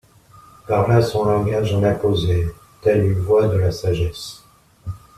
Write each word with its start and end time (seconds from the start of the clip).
Par 0.67 0.87
là 0.87 0.99
son 1.03 1.25
langage 1.25 1.75
en 1.75 1.83
imposait, 1.83 2.47
telle 2.81 3.05
une 3.11 3.19
voix 3.19 3.47
de 3.47 3.57
la 3.57 3.71
sagesse. 3.71 4.43